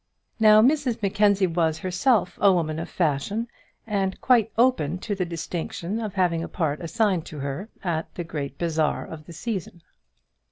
Now 0.39 0.63
Mrs 0.63 0.99
Mackenzie 1.03 1.45
was 1.45 1.77
herself 1.77 2.35
a 2.41 2.51
woman 2.51 2.79
of 2.79 2.89
fashion, 2.89 3.47
and 3.85 4.19
quite 4.19 4.51
open 4.57 4.97
to 4.97 5.13
the 5.13 5.25
distinction 5.25 5.99
of 5.99 6.15
having 6.15 6.43
a 6.43 6.47
part 6.49 6.81
assigned 6.81 7.27
to 7.27 7.37
her 7.37 7.69
at 7.83 8.11
the 8.15 8.23
great 8.23 8.57
bazaar 8.57 9.05
of 9.05 9.27
the 9.27 9.33
season. 9.33 9.83